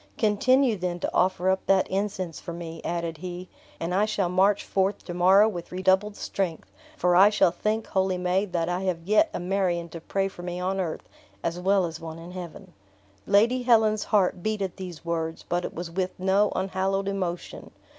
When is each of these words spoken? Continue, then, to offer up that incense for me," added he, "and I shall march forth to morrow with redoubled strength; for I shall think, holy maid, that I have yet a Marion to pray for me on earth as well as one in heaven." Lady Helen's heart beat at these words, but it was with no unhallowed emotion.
Continue, 0.17 0.77
then, 0.77 0.99
to 1.01 1.13
offer 1.13 1.47
up 1.51 1.63
that 1.67 1.87
incense 1.87 2.39
for 2.39 2.53
me," 2.53 2.81
added 2.83 3.17
he, 3.19 3.49
"and 3.79 3.93
I 3.93 4.05
shall 4.05 4.29
march 4.29 4.63
forth 4.65 5.05
to 5.05 5.13
morrow 5.13 5.47
with 5.47 5.71
redoubled 5.71 6.15
strength; 6.15 6.71
for 6.97 7.15
I 7.15 7.29
shall 7.29 7.51
think, 7.51 7.85
holy 7.85 8.17
maid, 8.17 8.51
that 8.51 8.67
I 8.67 8.81
have 8.85 9.03
yet 9.03 9.29
a 9.31 9.39
Marion 9.39 9.89
to 9.89 10.01
pray 10.01 10.27
for 10.27 10.41
me 10.41 10.59
on 10.59 10.79
earth 10.79 11.07
as 11.43 11.59
well 11.59 11.85
as 11.85 11.99
one 11.99 12.17
in 12.17 12.31
heaven." 12.31 12.73
Lady 13.27 13.61
Helen's 13.61 14.05
heart 14.05 14.41
beat 14.41 14.63
at 14.63 14.77
these 14.77 15.05
words, 15.05 15.45
but 15.47 15.63
it 15.63 15.73
was 15.75 15.91
with 15.91 16.19
no 16.19 16.51
unhallowed 16.55 17.07
emotion. 17.07 17.69